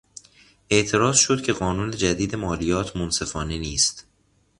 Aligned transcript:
اعتراض 0.69 1.15
شد 1.17 1.41
که 1.43 1.53
قانون 1.53 1.91
جدید 1.91 2.35
مالیات 2.35 2.95
منصفانه 2.97 3.57
نیست. 3.57 4.05